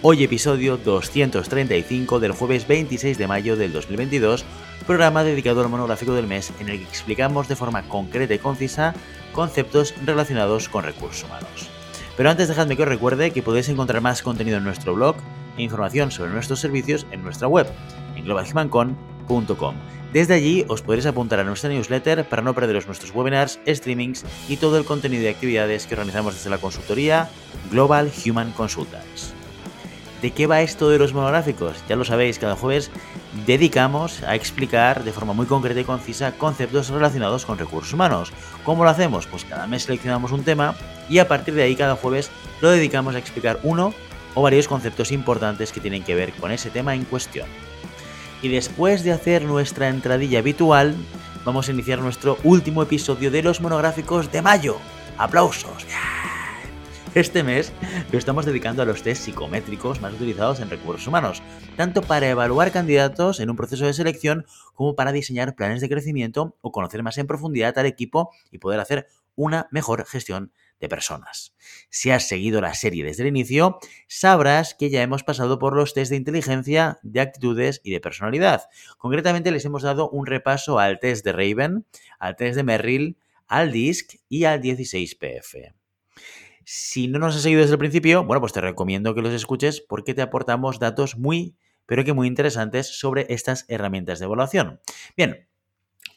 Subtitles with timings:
[0.00, 4.44] Hoy episodio 235 del jueves 26 de mayo del 2022,
[4.86, 8.94] programa dedicado al monográfico del mes en el que explicamos de forma concreta y concisa
[9.32, 11.68] conceptos relacionados con recursos humanos.
[12.16, 15.16] Pero antes dejadme que os recuerde que podéis encontrar más contenido en nuestro blog
[15.56, 17.66] e información sobre nuestros servicios en nuestra web,
[18.14, 19.74] en globalhumancon.com.
[20.12, 24.58] Desde allí os podréis apuntar a nuestra newsletter para no perderos nuestros webinars, streamings y
[24.58, 27.28] todo el contenido y actividades que organizamos desde la consultoría
[27.72, 29.34] Global Human Consultants.
[30.22, 31.76] ¿De qué va esto de los monográficos?
[31.88, 32.90] Ya lo sabéis, cada jueves
[33.46, 38.32] dedicamos a explicar de forma muy concreta y concisa conceptos relacionados con recursos humanos.
[38.64, 39.28] ¿Cómo lo hacemos?
[39.28, 40.74] Pues cada mes seleccionamos un tema
[41.08, 43.94] y a partir de ahí cada jueves lo dedicamos a explicar uno
[44.34, 47.46] o varios conceptos importantes que tienen que ver con ese tema en cuestión.
[48.42, 50.96] Y después de hacer nuestra entradilla habitual,
[51.44, 54.78] vamos a iniciar nuestro último episodio de los monográficos de mayo.
[55.16, 55.86] ¡Aplausos!
[57.14, 57.72] Este mes
[58.12, 61.42] lo estamos dedicando a los test psicométricos más utilizados en recursos humanos,
[61.76, 66.56] tanto para evaluar candidatos en un proceso de selección como para diseñar planes de crecimiento
[66.60, 71.54] o conocer más en profundidad al equipo y poder hacer una mejor gestión de personas.
[71.88, 75.94] Si has seguido la serie desde el inicio, sabrás que ya hemos pasado por los
[75.94, 78.64] test de inteligencia, de actitudes y de personalidad.
[78.98, 81.86] Concretamente les hemos dado un repaso al test de Raven,
[82.18, 85.77] al test de Merrill, al DISC y al 16PF.
[86.70, 89.80] Si no nos has seguido desde el principio, bueno, pues te recomiendo que los escuches
[89.80, 94.78] porque te aportamos datos muy, pero que muy interesantes sobre estas herramientas de evaluación.
[95.16, 95.48] Bien,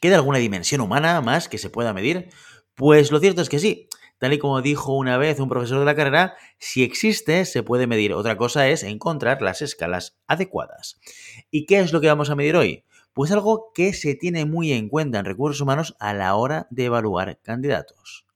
[0.02, 2.28] ¿queda alguna dimensión humana más que se pueda medir?
[2.74, 3.88] Pues lo cierto es que sí.
[4.18, 7.86] Tal y como dijo una vez un profesor de la carrera, si existe, se puede
[7.86, 8.12] medir.
[8.12, 11.00] Otra cosa es encontrar las escalas adecuadas.
[11.50, 12.84] ¿Y qué es lo que vamos a medir hoy?
[13.14, 16.84] Pues algo que se tiene muy en cuenta en recursos humanos a la hora de
[16.84, 18.26] evaluar candidatos.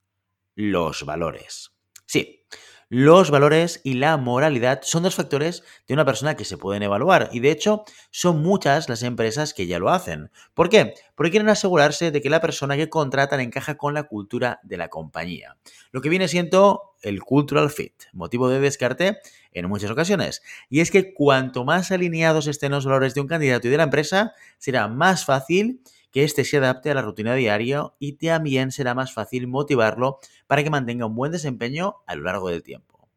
[0.55, 1.76] Los valores.
[2.07, 2.47] Sí,
[2.89, 7.31] los valores y la moralidad son dos factores de una persona que se pueden evaluar
[7.33, 10.31] y de hecho son muchas las empresas que ya lo hacen.
[10.55, 10.95] ¿Por qué?
[11.17, 14.89] Porque quieren asegurarse de que la persona que contratan encaja con la cultura de la
[14.89, 15.57] compañía.
[15.91, 19.19] Lo que viene siendo el cultural fit, motivo de descarte
[19.51, 20.43] en muchas ocasiones.
[20.69, 23.83] Y es que cuanto más alineados estén los valores de un candidato y de la
[23.83, 25.83] empresa, será más fácil
[26.17, 30.65] que éste se adapte a la rutina diaria y también será más fácil motivarlo para
[30.65, 33.11] que mantenga un buen desempeño a lo largo del tiempo.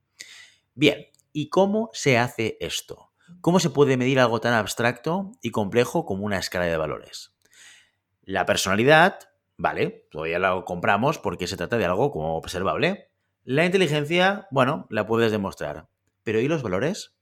[0.76, 3.14] Bien, ¿y cómo se hace esto?
[3.40, 7.34] ¿Cómo se puede medir algo tan abstracto y complejo como una escala de valores?
[8.22, 9.18] La personalidad,
[9.56, 13.12] vale, todavía la compramos porque se trata de algo como observable.
[13.46, 15.88] La inteligencia, bueno, la puedes demostrar.
[16.24, 17.16] Pero ¿y los valores?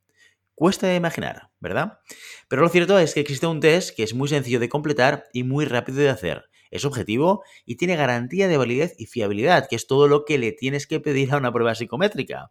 [0.59, 1.99] Cuesta de imaginar, ¿verdad?
[2.47, 5.43] Pero lo cierto es que existe un test que es muy sencillo de completar y
[5.43, 6.49] muy rápido de hacer.
[6.71, 10.53] Es objetivo y tiene garantía de validez y fiabilidad, que es todo lo que le
[10.53, 12.49] tienes que pedir a una prueba psicométrica.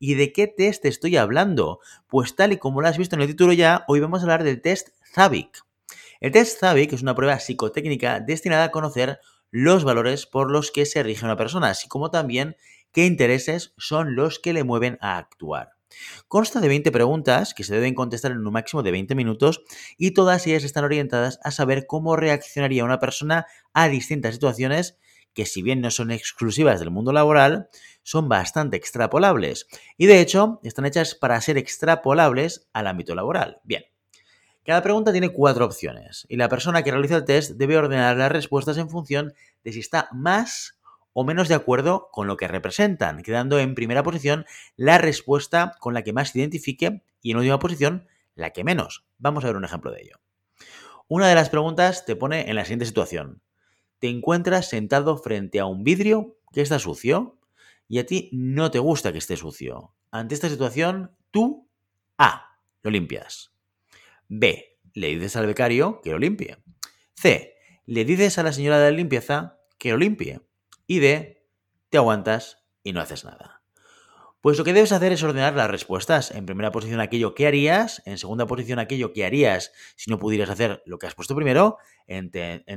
[0.00, 1.78] ¿Y de qué test estoy hablando?
[2.08, 4.42] Pues tal y como lo has visto en el título ya, hoy vamos a hablar
[4.42, 5.64] del test ZABIC.
[6.18, 9.20] El test ZABIC es una prueba psicotécnica destinada a conocer
[9.52, 12.56] los valores por los que se rige una persona, así como también
[12.90, 15.73] qué intereses son los que le mueven a actuar.
[16.28, 19.62] Consta de 20 preguntas que se deben contestar en un máximo de 20 minutos
[19.96, 24.98] y todas ellas están orientadas a saber cómo reaccionaría una persona a distintas situaciones
[25.34, 27.68] que si bien no son exclusivas del mundo laboral,
[28.02, 29.66] son bastante extrapolables.
[29.98, 33.60] Y de hecho, están hechas para ser extrapolables al ámbito laboral.
[33.64, 33.84] Bien.
[34.64, 38.32] Cada pregunta tiene cuatro opciones y la persona que realiza el test debe ordenar las
[38.32, 40.78] respuestas en función de si está más
[41.14, 44.44] o menos de acuerdo con lo que representan, quedando en primera posición
[44.76, 49.06] la respuesta con la que más se identifique y en última posición la que menos.
[49.16, 50.20] Vamos a ver un ejemplo de ello.
[51.06, 53.40] Una de las preguntas te pone en la siguiente situación.
[54.00, 57.38] Te encuentras sentado frente a un vidrio que está sucio
[57.88, 59.94] y a ti no te gusta que esté sucio.
[60.10, 61.68] Ante esta situación, tú
[62.18, 62.58] A.
[62.82, 63.52] Lo limpias.
[64.28, 64.78] B.
[64.94, 66.58] Le dices al becario que lo limpie.
[67.14, 67.54] C.
[67.86, 70.40] Le dices a la señora de la limpieza que lo limpie
[70.86, 71.46] y D,
[71.90, 73.62] te aguantas y no haces nada.
[74.44, 76.30] Pues lo que debes hacer es ordenar las respuestas.
[76.30, 80.50] En primera posición aquello que harías, en segunda posición aquello que harías si no pudieras
[80.50, 82.30] hacer lo que has puesto primero, en,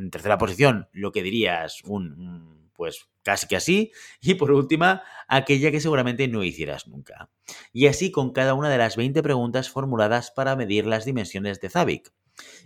[0.09, 3.92] tercera posición lo que dirías un, pues casi que así.
[4.21, 7.31] Y por última, aquella que seguramente no hicieras nunca.
[7.74, 11.69] Y así con cada una de las 20 preguntas formuladas para medir las dimensiones de
[11.69, 12.13] Zavic.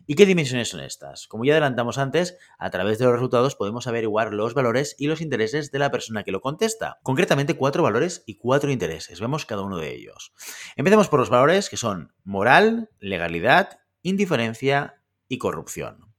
[0.08, 1.28] ¿Y qué dimensiones son estas?
[1.28, 5.22] Como ya adelantamos antes, a través de los resultados podemos averiguar los valores y los
[5.22, 7.00] intereses de la persona que lo contesta.
[7.04, 9.20] Concretamente cuatro valores y cuatro intereses.
[9.20, 10.34] Vemos cada uno de ellos.
[10.76, 16.12] Empecemos por los valores que son moral, legalidad, indiferencia y corrupción.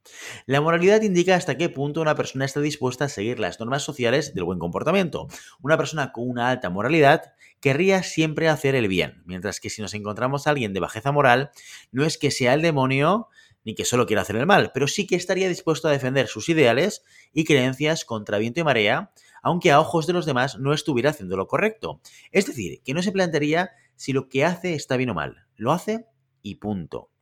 [0.46, 4.34] La moralidad indica hasta qué punto una persona está dispuesta a seguir las normas sociales
[4.34, 5.28] del buen comportamiento.
[5.60, 9.94] Una persona con una alta moralidad querría siempre hacer el bien, mientras que si nos
[9.94, 11.50] encontramos a alguien de bajeza moral,
[11.92, 13.28] no es que sea el demonio
[13.64, 16.48] ni que solo quiera hacer el mal, pero sí que estaría dispuesto a defender sus
[16.48, 19.12] ideales y creencias contra viento y marea,
[19.42, 22.00] aunque a ojos de los demás no estuviera haciendo lo correcto.
[22.30, 25.46] Es decir, que no se plantearía si lo que hace está bien o mal.
[25.56, 26.06] Lo hace
[26.42, 27.12] y punto.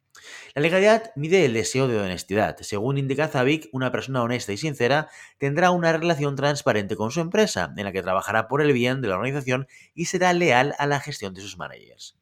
[0.54, 2.56] La legalidad mide el deseo de honestidad.
[2.60, 5.08] Según indica Zavik, una persona honesta y sincera
[5.38, 9.08] tendrá una relación transparente con su empresa, en la que trabajará por el bien de
[9.08, 12.19] la organización y será leal a la gestión de sus managers.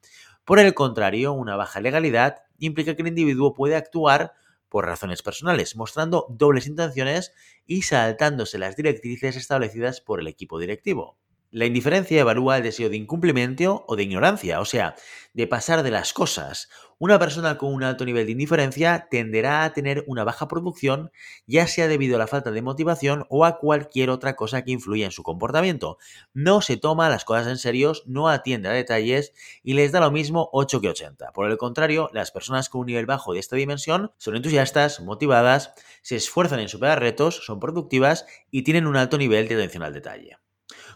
[0.49, 4.33] Por el contrario, una baja legalidad implica que el individuo puede actuar
[4.67, 7.33] por razones personales, mostrando dobles intenciones
[7.67, 11.19] y saltándose las directrices establecidas por el equipo directivo.
[11.51, 14.95] La indiferencia evalúa el deseo de incumplimiento o de ignorancia, o sea,
[15.35, 16.67] de pasar de las cosas.
[17.01, 21.13] Una persona con un alto nivel de indiferencia tenderá a tener una baja producción,
[21.47, 25.05] ya sea debido a la falta de motivación o a cualquier otra cosa que influya
[25.05, 25.97] en su comportamiento.
[26.33, 29.31] No se toma las cosas en serio, no atiende a detalles
[29.63, 31.31] y les da lo mismo 8 que 80.
[31.31, 35.71] Por el contrario, las personas con un nivel bajo de esta dimensión son entusiastas, motivadas,
[36.01, 39.93] se esfuerzan en superar retos, son productivas y tienen un alto nivel de atención al
[39.93, 40.37] detalle.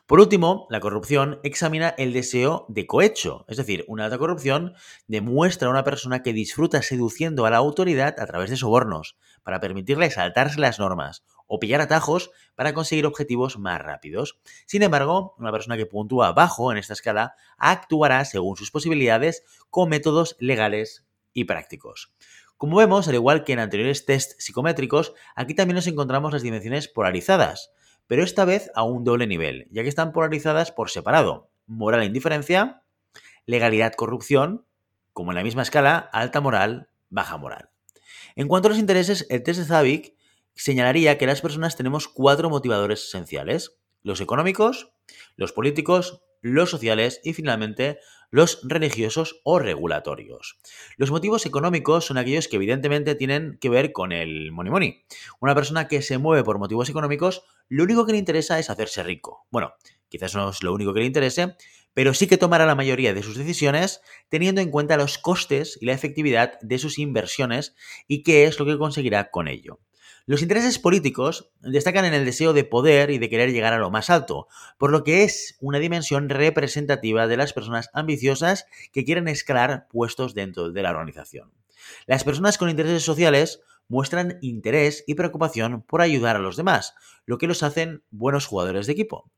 [0.05, 4.73] Por último, la corrupción examina el deseo de cohecho, es decir, una alta corrupción
[5.07, 9.59] demuestra a una persona que disfruta seduciendo a la autoridad a través de sobornos, para
[9.59, 14.39] permitirle saltarse las normas o pillar atajos para conseguir objetivos más rápidos.
[14.65, 19.89] Sin embargo, una persona que puntúa bajo en esta escala actuará según sus posibilidades con
[19.89, 22.13] métodos legales y prácticos.
[22.57, 26.87] Como vemos, al igual que en anteriores tests psicométricos, aquí también nos encontramos las dimensiones
[26.87, 27.71] polarizadas
[28.07, 31.49] pero esta vez a un doble nivel, ya que están polarizadas por separado.
[31.65, 32.83] Moral e indiferencia,
[33.45, 34.65] legalidad, corrupción,
[35.13, 37.69] como en la misma escala, alta moral, baja moral.
[38.35, 40.15] En cuanto a los intereses, el test de Zavik
[40.55, 43.77] señalaría que las personas tenemos cuatro motivadores esenciales.
[44.01, 44.91] Los económicos,
[45.35, 47.99] los políticos, los sociales y finalmente
[48.33, 50.57] los religiosos o regulatorios.
[50.97, 55.05] Los motivos económicos son aquellos que evidentemente tienen que ver con el money money.
[55.39, 59.03] Una persona que se mueve por motivos económicos, lo único que le interesa es hacerse
[59.03, 59.45] rico.
[59.51, 59.75] Bueno,
[60.09, 61.55] quizás no es lo único que le interese,
[61.93, 65.85] pero sí que tomará la mayoría de sus decisiones teniendo en cuenta los costes y
[65.85, 67.75] la efectividad de sus inversiones
[68.07, 69.79] y qué es lo que conseguirá con ello.
[70.25, 73.91] Los intereses políticos destacan en el deseo de poder y de querer llegar a lo
[73.91, 74.47] más alto,
[74.77, 80.33] por lo que es una dimensión representativa de las personas ambiciosas que quieren escalar puestos
[80.33, 81.51] dentro de la organización.
[82.05, 83.59] Las personas con intereses sociales
[83.89, 86.93] muestran interés y preocupación por ayudar a los demás,
[87.25, 89.29] lo que los hacen buenos jugadores de equipo.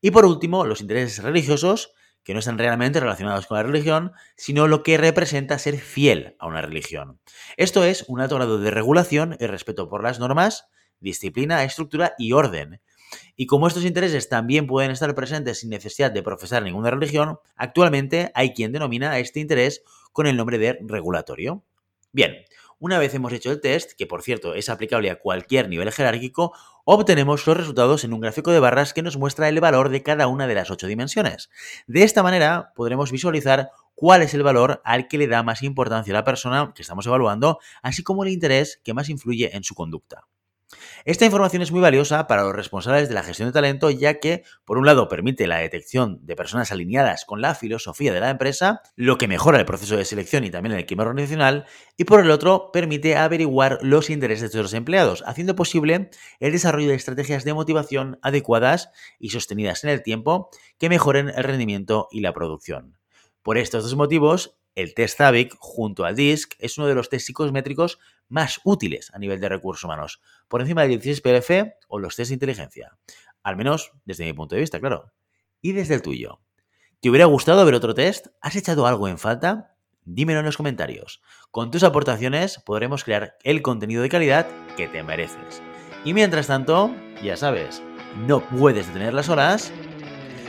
[0.00, 1.90] Y por último, los intereses religiosos
[2.24, 6.46] que no están realmente relacionados con la religión, sino lo que representa ser fiel a
[6.46, 7.20] una religión.
[7.56, 10.68] Esto es un alto grado de regulación y respeto por las normas,
[11.00, 12.80] disciplina, estructura y orden.
[13.36, 18.30] Y como estos intereses también pueden estar presentes sin necesidad de profesar ninguna religión, actualmente
[18.34, 19.82] hay quien denomina este interés
[20.12, 21.62] con el nombre de regulatorio.
[22.12, 22.36] Bien,
[22.80, 26.52] una vez hemos hecho el test, que por cierto es aplicable a cualquier nivel jerárquico,
[26.84, 30.26] obtenemos los resultados en un gráfico de barras que nos muestra el valor de cada
[30.26, 31.50] una de las ocho dimensiones.
[31.86, 36.12] De esta manera podremos visualizar cuál es el valor al que le da más importancia
[36.12, 39.74] a la persona que estamos evaluando, así como el interés que más influye en su
[39.74, 40.26] conducta.
[41.04, 44.42] Esta información es muy valiosa para los responsables de la gestión de talento, ya que,
[44.66, 48.82] por un lado, permite la detección de personas alineadas con la filosofía de la empresa,
[48.94, 51.64] lo que mejora el proceso de selección y también el clima organizacional,
[51.96, 56.10] y por el otro, permite averiguar los intereses de los empleados, haciendo posible
[56.40, 61.44] el desarrollo de estrategias de motivación adecuadas y sostenidas en el tiempo que mejoren el
[61.44, 62.98] rendimiento y la producción.
[63.42, 67.26] Por estos dos motivos, el test Zavic junto al DISC es uno de los test
[67.26, 72.14] psicométricos más útiles a nivel de recursos humanos, por encima del 16 PLF o los
[72.14, 72.96] test de inteligencia.
[73.42, 75.12] Al menos desde mi punto de vista, claro.
[75.60, 76.40] Y desde el tuyo.
[77.00, 78.28] ¿Te hubiera gustado ver otro test?
[78.40, 79.74] ¿Has echado algo en falta?
[80.04, 81.22] Dímelo en los comentarios.
[81.50, 85.60] Con tus aportaciones podremos crear el contenido de calidad que te mereces.
[86.04, 87.82] Y mientras tanto, ya sabes,
[88.16, 89.72] no puedes detener las olas,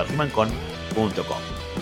[0.00, 1.38] en globalhumancon.com.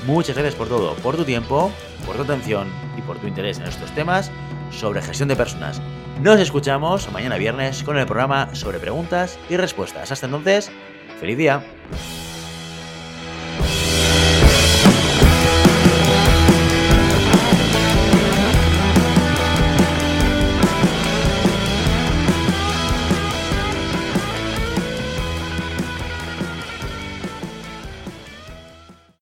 [0.07, 1.73] Muchas gracias por todo, por tu tiempo,
[2.07, 4.31] por tu atención y por tu interés en estos temas
[4.71, 5.81] sobre gestión de personas.
[6.21, 10.13] Nos escuchamos mañana viernes con el programa sobre preguntas y respuestas.
[10.13, 10.71] Hasta entonces,
[11.19, 11.65] feliz día.